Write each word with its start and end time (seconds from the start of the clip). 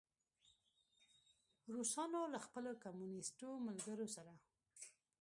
روسانو 1.73 2.21
له 2.33 2.39
خپلو 2.45 2.71
کمونیسټو 2.83 3.49
ملګرو 3.67 4.07
سره. 4.15 4.33